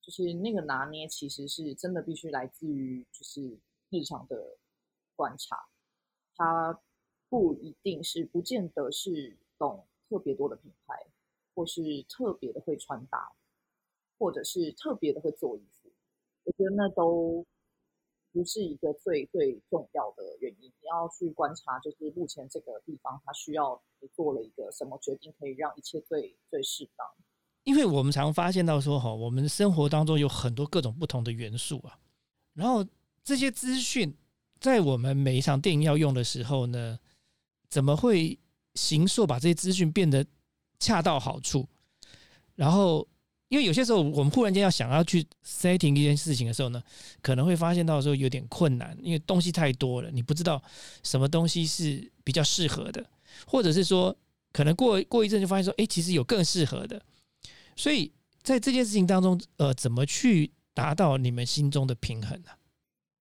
[0.01, 3.59] 就是那个拿捏其实是真的必须来自于就是
[3.91, 4.57] 日常的
[5.15, 5.59] 观察。
[6.37, 6.81] 他
[7.35, 10.95] 不一定是，不见得是懂特别多的品牌，
[11.53, 13.33] 或是特别的会穿搭，
[14.17, 15.91] 或者是特别的会做衣服。
[16.45, 17.45] 我觉得那都
[18.31, 20.69] 不是一个最最重要的原因。
[20.69, 27.05] 你要去观察，就是目前这个地方，它需要你做了一个什么决定，可以让一切最最适当。
[27.65, 31.99] 因为我们常发现到说，哈，我们生活当中有很多各种不同的元素啊，
[32.53, 32.87] 然后
[33.25, 34.17] 这些资讯。
[34.61, 36.99] 在我们每一场电影要用的时候呢，
[37.69, 38.39] 怎么会
[38.75, 40.25] 形塑把这些资讯变得
[40.79, 41.67] 恰到好处？
[42.55, 43.07] 然后，
[43.49, 46.83] 因为有些时候我们忽然间要想要去 setting 一件事情的时候呢，
[47.21, 50.63] 可能会发现到时候有点困难，因为东西太多了，你不知道
[51.03, 53.05] 什么东西是比较适合的，
[53.47, 54.17] 或者是说，
[54.53, 57.03] 可能过过一阵就发现说，哎，其实有更适合的。
[57.77, 62.51] 所以在这件事情当中，呃，怎么去达到你们心中的平衡呢？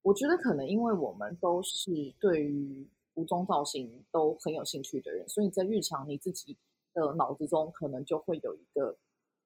[0.04, 6.58] 我觉得可能因为我们都是对于服装造型都很有兴趣的人，所以在日常你自己
[6.94, 8.98] 的脑子中可能就会有一个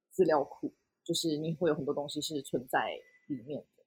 [0.10, 3.84] 资料库，就是你会有很多东西是存在里面的。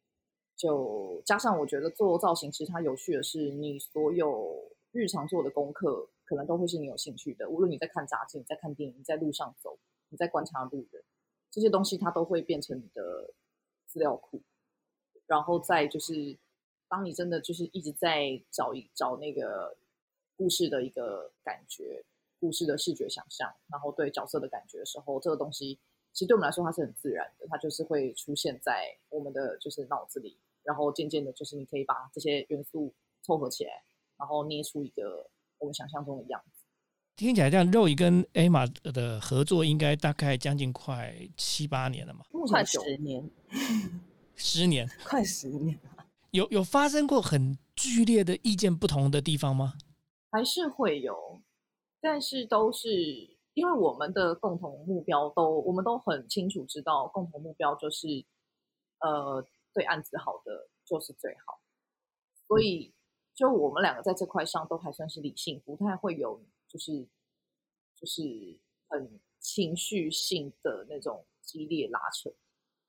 [0.54, 7.48] 就加上我觉得做造型其实它有趣的是，你所有日常做的功课可能都会是你有兴趣的。
[7.48, 9.78] 无论你在看杂志、你在看电影、你在路上走、
[10.10, 11.02] 你在观察路人，
[11.50, 13.32] 这些东西它都会变成你的
[13.86, 14.42] 资料库，
[15.26, 16.38] 然后再就是。
[16.90, 19.76] 当你真的就是一直在找一找那个
[20.36, 22.04] 故事的一个感觉，
[22.40, 25.78] 故事的视觉想象，然后对角色的感觉的时候，这个东西
[26.12, 33.84] 其实对我们来说它是很自然的，它就是会出现在我们的就是脑子里，然后渐渐的，就是你可以把这些元素凑合起来，
[34.18, 36.64] 然后捏出一个我们想象中的样子。
[37.14, 42.24] 听起来这样，肉姨跟艾玛的合作应该大概将近快七八年了嘛？
[42.48, 43.30] 快十年，
[44.34, 45.78] 十年， 快十年。
[46.32, 49.74] 有有发生过很剧烈的意见不同的地方吗？
[50.30, 51.42] 还是会有，
[52.00, 52.88] 但是都是
[53.54, 58.06] 因为我们的共同目标都，我们都很清楚知道共同目标就是，
[59.00, 61.60] 呃，对案子好的就是最好，
[62.46, 62.94] 所以
[63.34, 67.08] 就我们两个在这块上都还算是理性，不太会有就是
[67.96, 68.22] 就是
[68.88, 72.30] 很情绪性的那种激烈拉扯，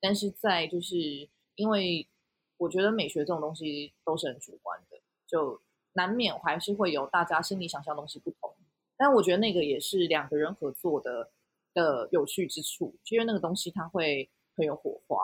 [0.00, 2.08] 但是在就是因为。
[2.56, 5.60] 我觉得美学这种东西都是很主观的，就
[5.94, 8.54] 难免还是会有大家心里想象东西不同。
[8.96, 11.30] 但我觉得那个也是两个人合作的
[11.74, 15.16] 的有趣之处，因为那个东西它会很有火花，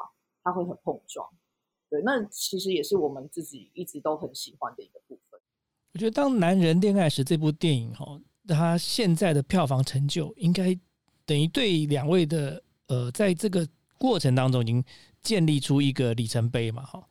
[0.42, 1.28] 它会很碰撞。
[1.88, 5.40] 对，那其实也是我们自己一直都很喜欢的一个部分。
[5.94, 10.78] 我觉得《当男人恋爱时》这部电影哈，它现在的票房成就，应该
[11.24, 14.84] 等于对两位的呃，在这个过程当中已经
[15.22, 17.06] 建立出一个里程碑嘛，哈。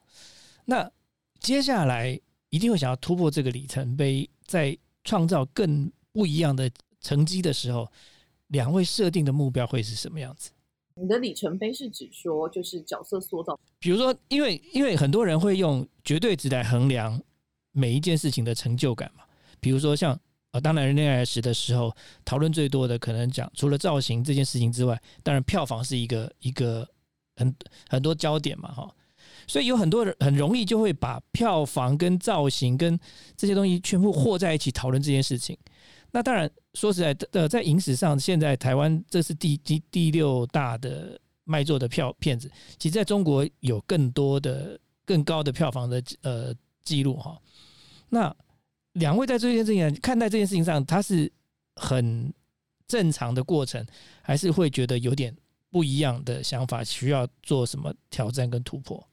[0.69, 0.91] 那
[1.39, 7.89] 接下来一定会想要突破这个里程碑，在创造更不一样的成绩的时候，
[8.47, 10.51] 两位设定的目标会是什么样子？
[10.95, 17.21] 你的里程碑是指说，就是角色塑造，比如说，因为因为很多人会用绝对值来衡量
[17.71, 19.23] 每一件事情的成就感嘛。
[19.61, 20.19] 比如说像
[20.51, 26.85] 呃，当然恋爱时的时候，讨论最多的可能讲除了造型这件事情之外，当然票房是一个一个
[27.35, 27.55] 很
[27.87, 28.93] 很多焦点嘛，哈。
[29.47, 32.99] 所以有很多人很容易就会把票房跟造型跟
[33.35, 35.57] 这些东西全部和在一起讨论这件事情。
[36.11, 47.37] 那当然，说实在的，在影史上，现在台湾这是第第第六大的卖座的票片子，其实在中国有更多的更高的票房的呃记录哈。
[48.09, 48.33] 那
[48.93, 51.31] 两位在这件事情看待这件事情上，他是
[51.75, 52.33] 很
[52.87, 53.85] 正常的过程，
[54.21, 55.35] 还是会觉得有点
[55.69, 59.05] 不一样的想法，需要做什么挑战跟突破？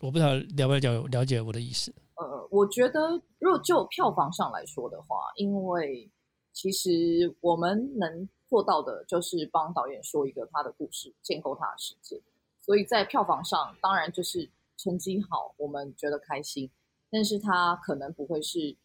[0.00, 1.92] 我不知道了不了解了解我的意思。
[2.14, 6.10] 呃，我觉得如果就票房上来说的话，因为
[6.52, 12.20] 其实我们能做到的就是帮导演说一个他的故事，建构他的世界，
[12.60, 16.70] 所以在票房上当然就是成绩好，我们觉得开心。
[17.10, 18.76] 但是他可能不会是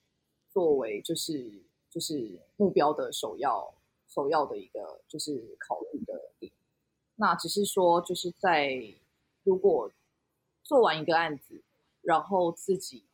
[0.49, 3.73] 作为就是就是目标的首要
[4.07, 6.51] 首要的一个就是考虑的点。
[7.15, 8.81] 那只是说就是在
[9.43, 9.91] 如果
[10.63, 11.61] 做完一个案子，
[12.01, 13.05] 然后自己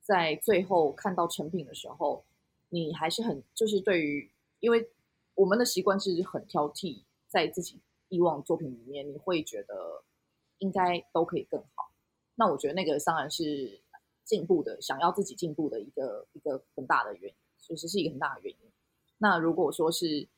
[0.00, 2.24] 在最后看到成品的时候，
[2.68, 4.90] 你还是很就是对于，因为
[5.34, 10.04] 我们的习惯是很挑剔，在自己以往作品里面，你会觉得
[10.58, 11.90] 应该都可以更好。
[12.34, 13.80] 那我觉得那个当然是。
[14.22, 18.70] 进步的，想要自己进步的一个一个很大的原因，其实是一个很大的原因。
[19.18, 20.28] 那如果说是，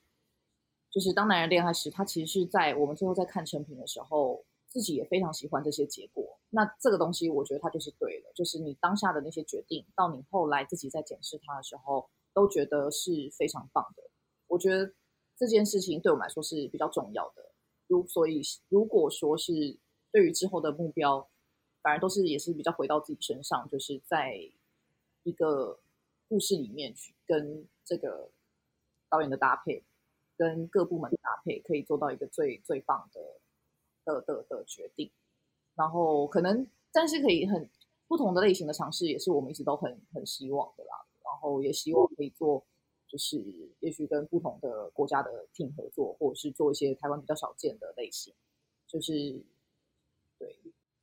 [0.89, 6.39] 就是当男人恋爱时，他其实是在我们最后在看成品的时候，自己也非常喜欢这些结果。
[6.51, 14.03] 那这个东西，我觉得它就是对的，就是你当下的那些决定，到你后来自己在检视它的时候，都觉得是非常棒的。
[14.49, 14.95] 我觉得
[15.37, 17.53] 这件事情对我们来说是比较重要的。
[17.87, 19.79] 如所以，如果说是
[20.11, 21.29] 对于之后的目标。
[21.85, 24.37] 反而都是也是比较回到自己身上，就是在
[25.25, 25.81] 一个
[26.29, 28.31] 故事里面去跟这个
[29.11, 29.85] 导演的搭配，
[30.37, 33.41] 跟各部门的搭配，可以做到一个最最棒的
[34.05, 35.11] 的的的决定。
[35.75, 37.69] 然后可能，但是可以很
[38.07, 40.91] 不同的类型的尝试，也是我们一直都很很希望的啦。
[41.25, 42.63] 然后也希望可以做，
[43.09, 43.43] 就是
[43.81, 48.35] 也许跟不同的国家的 team 合作，或者是做一些台湾比较少见的类型，
[48.87, 49.43] 就是
[50.39, 50.55] 对。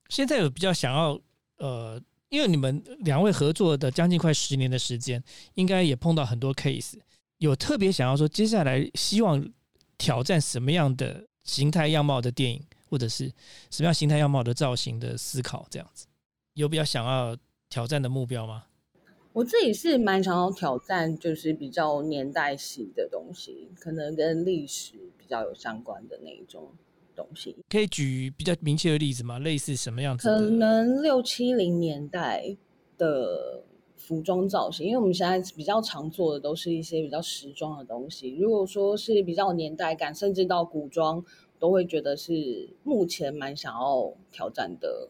[0.09, 1.19] 现在有比较想要，
[1.57, 5.23] 呃，因为你们两位合作的将近快十年的时间，
[5.55, 6.99] 应该也碰到很多 case，
[7.37, 9.51] 有特别想要说接下来希望
[9.97, 13.31] 挑战什么样的形态样貌的电影，或者是
[13.69, 16.07] 什么样形态样貌的造型的思考，这样子
[16.55, 17.37] 有比较想要
[17.69, 18.65] 挑战的目标吗？
[19.33, 26.71] 我自己是蛮想要挑战，就是比较年代性的东西，可能跟历史比较有相关的那一种。
[27.15, 29.39] 东西可以举比较明确的例子吗？
[29.39, 30.25] 类似什么样子？
[30.29, 32.55] 可能六七零年代
[32.97, 33.61] 的
[33.97, 38.37] 服装造型，因为我们现在比较常做的都是一些比较时装的东西。
[38.37, 41.21] 如果说是比较年代感，甚至到古装，
[41.59, 45.09] 都会觉得是目前蛮想要挑战的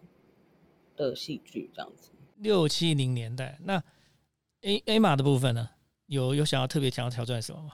[0.95, 2.11] 的戏剧这样子。
[2.37, 3.83] 六七零年代，那
[4.61, 5.69] A A 码的部分呢？
[6.07, 7.73] 有有想要特别想要挑战什么吗？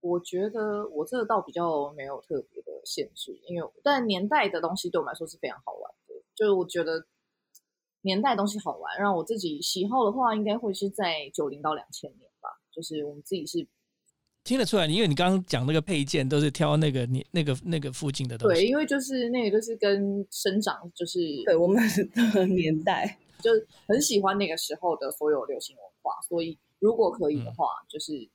[0.00, 6.14] 我觉得我这个倒比较没有特别的限制，因为但年代的东西对我们来说是非常好玩的。
[6.36, 7.04] 就是我觉得
[8.02, 12.48] 年代东西好玩，让我自己喜好的话，应该会是在九零到两千年吧。
[12.70, 13.66] 就是我们自己是
[14.48, 18.62] 听得出来，因为你刚刚讲那个配件都是挑那个你那个那个附近的东西。
[18.62, 21.78] 对，因为就是那个就是跟生长，就是对我们
[22.34, 23.50] 的年代， 就
[23.86, 26.12] 很喜欢那个时候的所有流行文化。
[26.26, 28.28] 所以如果可以的话，就是。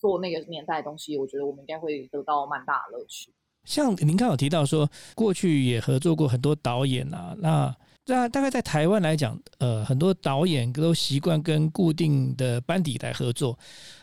[0.00, 3.32] 做那个年代的东西，我觉得我们应该会得到蛮大的乐趣。
[3.64, 13.58] 像您刚有提到说，过去也合作过很多导演啊，那那大概在台湾来讲，呃，很多导演都习惯跟固定的班底来合作。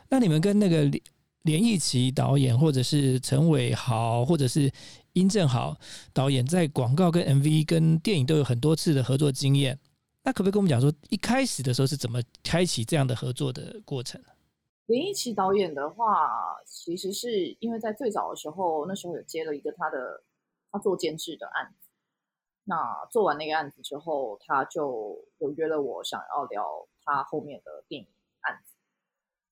[0.10, 0.92] 那你们跟那个
[1.46, 4.72] 连奕奇导演，或者是陈伟豪，或者是
[5.14, 5.78] 殷正豪
[6.12, 9.80] 导演，在广告、跟 MV、跟电影都有很多次的合作经验。
[10.24, 14.20] 那可不可以跟我们讲说，一开始的时候是怎么开启这样的合作的过程？
[14.88, 20.24] 连奕奇导演的话，其实是因为在最早的时候，那时候有接了一个他的
[20.72, 21.90] 他做监制的案子。
[22.64, 28.08] 那做完那个案子之后，他就有约了我，想要聊他后面的电影
[28.42, 28.75] 案子。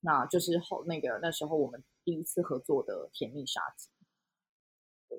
[0.03, 3.89] 那就是后那个那时候我们第一次合作的《甜蜜杀机》。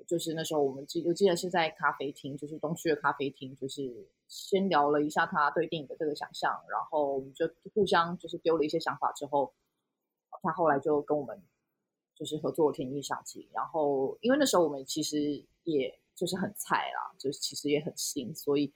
[0.07, 9.53] 就是那时候我们记，我记得是在咖啡厅，就是东区的咖啡厅，就是先聊了一下他对电影的这个想象，然后我们就互相就是丢了一些想法之后。
[10.43, 11.41] 他后来就跟我们
[12.13, 18.71] 就是合作《甜蜜杀机》，然后因为那时候我们其实也就是很菜啦，就是其实也很新，所以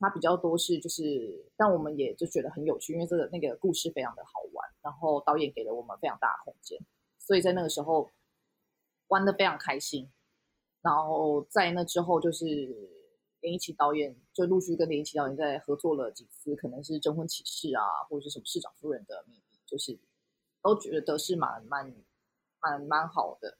[0.00, 6.78] 他比较多是就是，但我们也就觉得很有趣，因为这个那个故事非常的好玩，然后导演给了我们非常大的空间，
[7.18, 8.10] 所以在那个时候
[9.08, 10.10] 玩的非常开心。
[10.82, 12.44] 然后在那之后，就是
[13.40, 19.98] 连一起导演就陆续跟连一起导演在合作了几次，可能是《征婚启事》啊，或者是什么《市长夫人的秘密》，就是。
[20.64, 21.92] 都觉得是蛮蛮
[22.60, 23.58] 蛮蛮好的。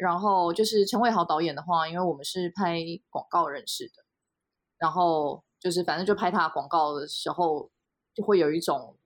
[0.00, 4.04] 然后就是陈伟豪导演的话，因为我们是拍广告认识的，
[4.78, 7.70] 然后就是反正就拍他广告的时候，
[8.12, 8.98] 就会有一种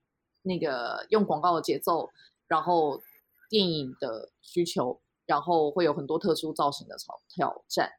[0.43, 2.11] 那个用广告的节奏，
[2.47, 3.01] 然后
[3.49, 7.93] 电影的需求，然后会有很多特殊造型的挑挑战，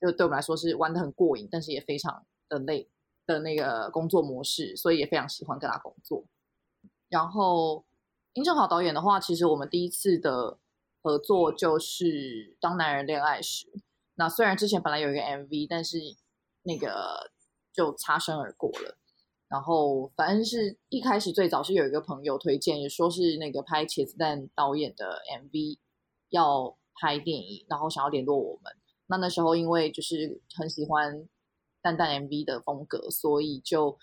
[0.00, 2.88] 就对我们来说是玩的很过瘾，但是也非常的累
[3.26, 6.24] 的那个工作模式，所以也非常喜欢跟他工作。
[7.08, 7.84] 然后
[8.34, 10.58] 殷正豪导演的话，其实我们第一次的。
[11.02, 12.04] 合作就是
[12.58, 13.66] 《当男人恋爱时》，
[14.16, 15.98] 那虽然之前本来有一个 MV，但是
[16.62, 17.30] 那个
[17.72, 18.98] 就擦身而过了。
[19.48, 25.78] 然后反正是一开始最早是有一个朋友推荐，也说是那个拍茄子蛋导演的 MV
[26.30, 28.72] 要拍电影，然后想要联络我们。
[29.06, 31.28] 那那时候因为就是很喜欢
[31.80, 33.98] 蛋蛋 MV 的风格，所以就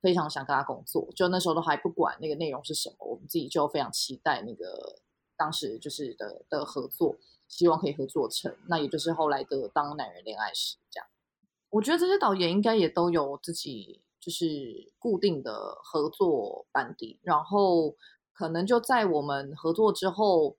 [0.00, 1.08] 非常想跟他工作。
[1.16, 5.00] 就那时候都还不管那个内容是什么，我们自己就非常期待那个。
[5.36, 7.16] 当时就是的的合作，
[7.48, 11.08] 希望可以合作成，那也就是后来的《当男人恋爱时》这样。
[11.70, 17.96] 我觉得这些导演应该也都有自己就是固定的合作班底，然后
[18.32, 20.56] 可能就在我们合作之后，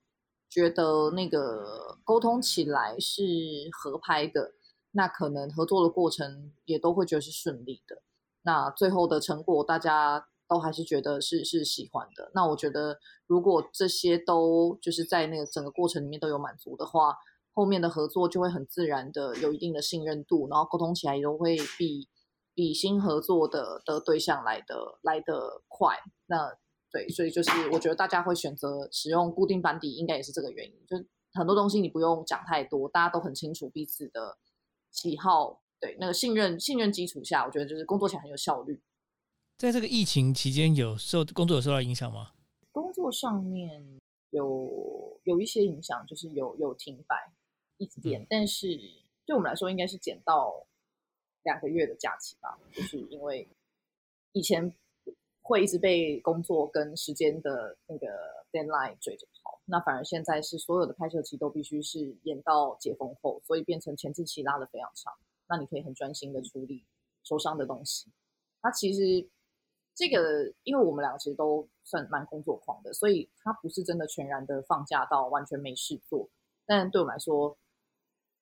[0.50, 3.24] 觉得那个沟通起来是
[3.72, 4.54] 合拍的，
[4.92, 8.02] 那可能合作的过程也都会觉得是顺利的。
[8.42, 10.28] 那最后的成果，大家。
[10.52, 12.30] 都还是觉得是是喜欢的。
[12.34, 17.16] 那我觉得，如果这些都就是在那个整个过程里面都有满足的话，
[17.54, 22.10] 后面的合作就会很自然的有一定的信任度，然后沟通起来也都会比
[22.62, 25.98] 比新合作的的对象来的来的快。
[26.28, 26.56] 那
[26.92, 30.86] 对，所以就是我觉得大家会选择使用固定班底，应该也是这个原因。
[30.86, 30.96] 就
[31.34, 34.38] 很多东西你不用讲太多，大家都很清楚彼此的
[34.92, 35.64] 喜好。
[35.80, 38.80] 对，那个信任信任基础下，我觉得就是工作起来很有效率。
[39.58, 42.34] 在这个疫情期间，有受工作有受到影响吗？
[42.72, 44.00] 工作上面
[44.30, 47.34] 有有一些影响，就是有有停摆
[47.78, 48.78] 一点，但是
[49.26, 50.68] 对我们来说，应该是减到
[51.44, 52.60] 两个月的假期吧。
[52.72, 53.48] 就是因为
[54.32, 54.74] 以前
[55.42, 58.08] 会一直被工作跟时间的那个
[58.52, 65.14] deadline 追着跑，那反而现在是所有的拍摄期都必须是延到解封后，所以变成前置期拉的非常长。
[65.48, 66.86] 那你可以很专心的处理
[67.24, 68.12] 受伤的东西。
[68.62, 69.30] 它其实。
[69.94, 76.30] 这个，因为我们两个其实都算蛮工作狂的，所以他不是真的全然的放假到完全没事做。
[76.66, 77.56] 但对我们来说，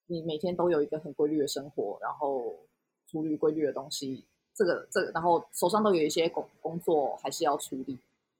[0.05, 2.67] 你每天都有一个很规律的生活，然后
[3.09, 7.97] 处理规律的东西，这个这个，然后手上都有一些工工作还是要处理，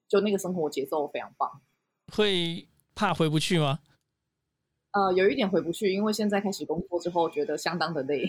[0.08, 1.50] 就那个生活节奏非常棒。
[2.14, 3.80] 会怕回不去吗？
[4.92, 8.28] 呃，有一点回不去，因为现在开始工作之后，觉得相当的累。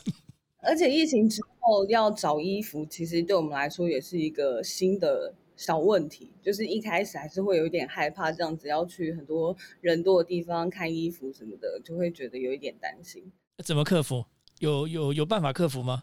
[0.66, 6.30] 而且疫情之后要找衣服，其实对我们来说也是一个新的小问题。
[6.42, 13.30] 就是一开始还是会有一点害怕，这样子要去很多人多的地方看衣服什么的，就会觉得有一点担心。
[13.64, 14.24] 怎么克服？
[14.60, 16.00] 有有有办法克服吗？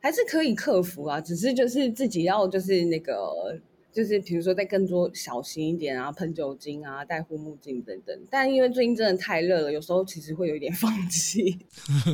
[0.00, 3.60] 还是可以克服啊，只是就是自己要就是那个。
[3.94, 8.26] 就是比如说，再更多小心一点啊，喷酒精啊，戴护目镜等等。
[8.28, 11.56] 但因为最近真的太热了，有时候其实会有一点 放弃。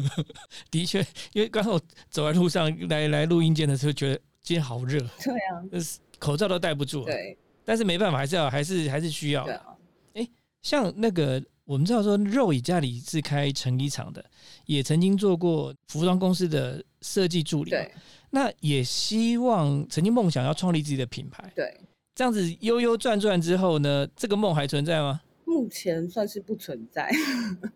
[0.71, 1.01] 的确，
[1.33, 4.99] 因为刚好走在路上来来录音间的时候，觉得今天好热。
[5.25, 5.65] 对啊，
[6.21, 7.07] 口罩都戴不住。
[7.07, 9.47] 对，但是没办法，还是要还是还是需要。
[9.47, 9.65] 对啊。
[10.13, 10.29] 哎，
[10.61, 14.25] 像那个我们知道说，肉以家里是开成衣厂的，
[14.67, 17.71] 也曾经做过服装公司的设计助理。
[17.71, 17.89] 对。
[18.31, 21.81] 那也希望曾经梦想要创立自己的品牌，对，
[22.13, 25.21] 这样子悠悠转转之后呢，这个梦还存在吗？
[25.45, 27.09] 目前算是不存在，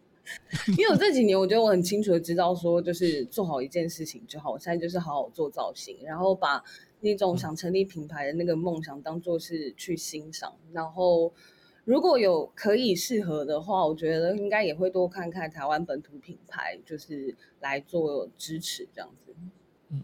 [0.76, 4.50] 因为我这几年我觉得我很清楚的知道说，就是做好一件事情就好。
[4.50, 6.60] 我现在就是好好做造型，然后把
[6.98, 11.32] 那种想成立品牌的那个梦想当做是去欣赏，然后
[11.84, 19.34] 如果有可以适合的话，我觉得应该也会多看看台湾本土品牌，就是来做支持这样子。
[19.90, 20.02] 嗯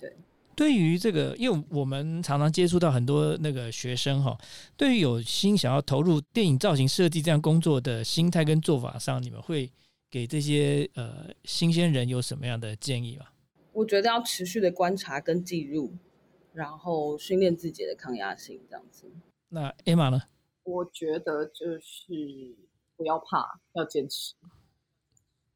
[0.00, 0.16] 对，
[0.54, 4.38] 对于这个，因为我们常常接触到很多那个学生哈，
[4.76, 9.68] 对于有心想要投入电影造型设计这样工作的心态跟做法上，你们会
[10.08, 13.26] 给这些呃新鲜人有什么样的建议吗？
[13.72, 15.92] 我觉得要持续的观察跟记录，
[16.52, 19.10] 然后训练自己的抗压性，这样子。
[19.48, 20.22] 那 Emma 呢？
[20.68, 22.54] 我觉得就是
[22.94, 24.34] 不要怕，要坚持，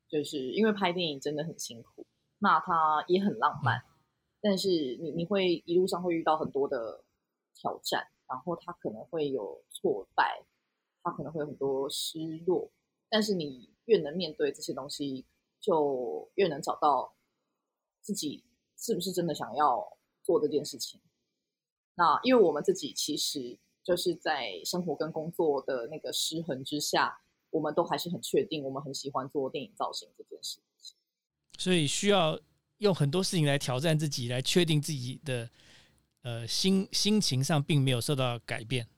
[0.08, 2.06] 就是因为拍电影真的很辛苦，
[2.38, 3.84] 那它也很浪漫。
[4.40, 7.04] 但是你你会一路上会遇到很多的
[7.54, 10.44] 挑战，然后他可能会有挫败，
[11.02, 12.70] 他可能会有很多失落。
[13.10, 15.26] 但是你越能面对这些东西，
[15.60, 17.14] 就越能找到
[18.00, 18.44] 自己
[18.76, 21.00] 是不是真的想要做这件事情。
[21.94, 27.20] 那因为我们自己其实就是在生活跟工作的那个失衡之下，
[27.50, 30.96] 我们都还是很确定，我们很喜欢做电影造型这件事情。
[31.58, 32.40] 所以需要
[32.78, 35.48] 用很多事情来挑战自己，来确定自己的
[36.22, 38.88] 呃心心情上并没有受到改变，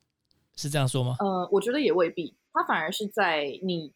[0.57, 1.17] 是这样说吗？
[1.21, 3.93] 呃，我觉得也未必，它反而是在你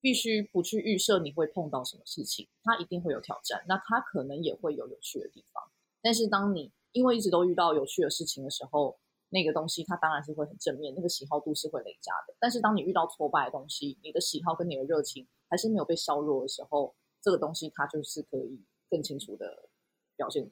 [0.00, 5.62] 必须不去预设你会碰到什么事情，它一定会有挑战，那它可能也会有有趣的地方。
[6.02, 8.98] 但是当你因为一直都遇到有趣的事情的时候，
[9.32, 12.34] 那个东西它当然是会很正面，那个喜好度是会累加的。
[12.38, 19.70] 但是当你遇到挫败的东西，你的喜好跟你的热情还是没有被削弱的时候，这个东西它就是可以更清楚的
[20.16, 20.50] 表现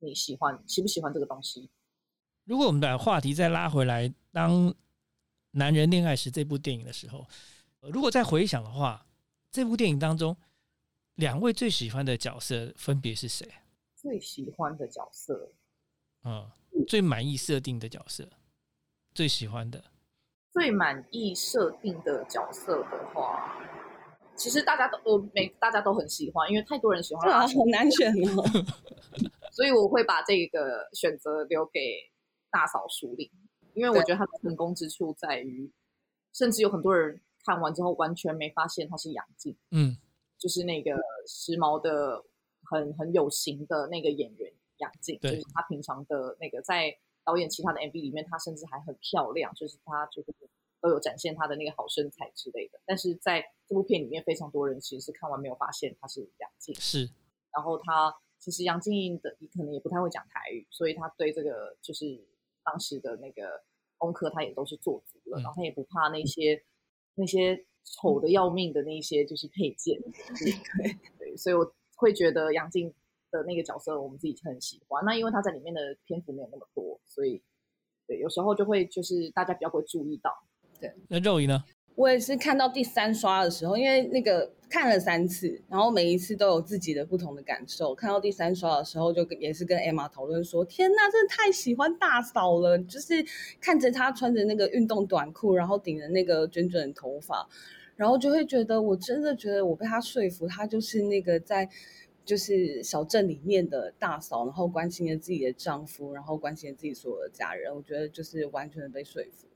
[0.00, 1.70] 你喜欢喜不喜欢这个东西。
[2.42, 4.68] 如果我们把话题再拉回来，当
[5.52, 7.26] 《男人恋爱时》这部电影的时候，
[7.80, 9.06] 呃如果再回想的话，
[9.52, 10.36] 这部电影当中
[11.14, 13.48] 两位最喜欢的角色分别是谁？
[13.94, 15.52] 最喜欢的角色，
[16.24, 16.50] 嗯，
[16.86, 18.28] 最满意设定的角色，
[19.14, 19.84] 最喜欢的，
[20.52, 23.58] 最满意设定的角色的话，
[24.36, 28.44] 其实大家都呃每大家都很喜欢，因为太多人喜欢对啊，阿好难选哦。
[29.52, 31.80] 所以我会把这个选择留给
[32.50, 33.30] 大嫂淑玲，
[33.72, 35.72] 因为我觉得她的成功之处在于，
[36.32, 39.96] 甚至有很多人看完之后完全没发现她是杨静，嗯，
[40.36, 40.90] 就是那个
[41.28, 42.24] 时髦的、
[42.68, 44.52] 很很有型的那个演员
[44.84, 50.28] 杨静，就是她平常的那个在导演其他的 MV 里面，她甚至还很漂亮，就是她就是
[50.80, 52.78] 都有展现她的那个好身材之类的。
[52.84, 56.74] 但是在这部片里面，非常多人其实是看完没有发现她是杨静。
[56.74, 57.08] 是
[57.52, 62.04] 然后她其实杨静颖的可能也不太会讲台语，所以他对这个就是
[62.62, 63.64] 当时的那个
[63.96, 66.62] 功课他也都是做足了，嗯然后他也不怕那些
[67.14, 69.98] 那些丑的要命的那些就是配件，
[70.78, 72.92] 对对，所以我会觉得杨静
[73.38, 75.04] 的那个角色我们自己很喜欢。
[75.04, 77.42] 那因为他在里面的篇幅没有那么多，所以
[78.06, 80.30] 对有时候就会就是大家比较会注意到。
[80.80, 81.62] 对那肉姨呢？
[81.96, 87.94] 我也是看到第三刷的时候，因为那个看了三次，然后每一次都有自己的不同的感受。
[87.94, 92.76] 看到第三刷的时候，就跟也是跟 Emma 讨论说：“天呐，真的太喜欢大嫂了！
[92.80, 93.24] 就是
[93.60, 97.48] 看着她穿着那个运动短裤，然后顶着那个卷卷的头发，
[97.94, 101.70] 然后就会觉得，我真的觉得我被她说服，她就是那个在
[102.24, 107.74] 就是小镇里面的大嫂，然后关心着自己的丈夫，然后关心着自己所有的家人。
[107.74, 109.46] 我觉得就是完全的被说服。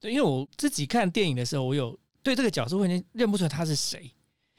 [0.00, 4.10] 对，因为我自己看电影的时候，我有对这个角色我已经认不出来他是谁，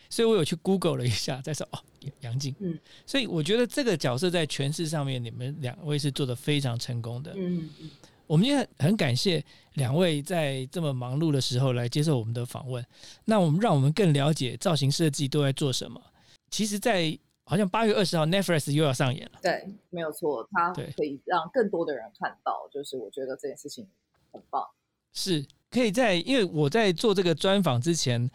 [0.09, 1.79] 所以我有去 Google 了一下，再说哦，
[2.21, 2.55] 杨静。
[2.59, 7.33] 嗯，所以我觉得这个角色在诠释上面，你们两位是做的非常成功的。
[7.35, 7.89] 嗯嗯。
[8.25, 9.41] 我们也很很感谢
[9.75, 12.85] 两位在这么忙碌的时候来接受我们的访问。
[13.23, 16.01] 那我们让我们更了解造型设计都在做什么。
[16.49, 19.39] 其实，在好像八月二十号 Netflix 又要上演了。
[19.41, 23.87] 对，没有错，它对可以让更多的人看到，就是我觉得这件事情
[24.31, 24.67] 很棒。
[25.13, 28.29] 是可以在，因为我在做这个专访之前，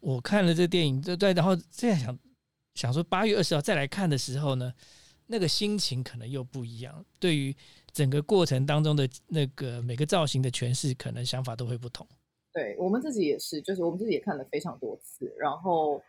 [0.00, 2.18] 我看了这个电影，对对，然后这样想
[2.74, 4.72] 想说八月二十号再来看的时候呢，
[5.26, 7.04] 那个心情可能又不一样。
[7.20, 7.54] 对于
[7.92, 12.06] 整个过程当中的那个每个造型的诠释，可能想法都会不同。
[12.52, 16.02] 对我们自己也是，就是我们自己也看了非常多次，然后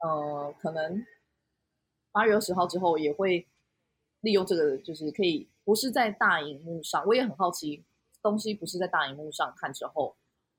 [0.00, 1.04] 呃，可能
[2.12, 3.46] 八月二十号之后也会
[4.20, 7.84] 利用这个，就是可以不是在大荧幕上，我也很好奇，
[8.22, 10.16] 东西不是在大荧幕上看之后，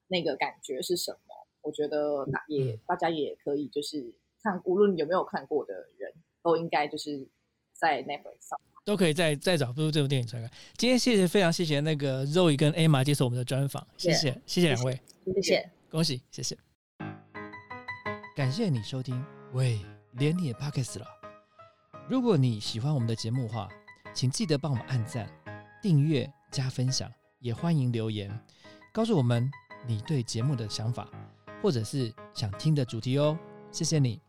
[0.08, 1.47] 那个感觉是什么？
[1.62, 7.28] 我觉得大也嗯大家也可以就是看，无论有没有看过的人，都应该就是
[7.74, 8.60] 在 Netflix 上。
[8.84, 10.52] 都可以再再找部这部电影出来看。
[10.76, 14.99] 今天谢谢，非常谢谢那个 Zoe 跟 Emma 接受我们的专访，谢谢，谢谢两位，
[15.36, 15.70] 谢谢。
[15.91, 16.58] 恭喜，谢谢。
[18.36, 19.24] 感谢你收听，
[19.54, 19.80] 喂，
[20.14, 21.20] 连你也 Pockets 了。
[22.12, 23.70] 如果你喜欢我们的节目的话，
[24.14, 25.30] 请记得帮我们按赞、
[25.82, 27.09] 订阅、加分享，
[27.39, 28.30] 也欢迎留言
[28.91, 29.49] 告诉我们
[29.88, 31.07] 你对节目的想法，
[31.62, 33.39] 或者是想听的主题哦。
[33.72, 34.20] 谢谢你。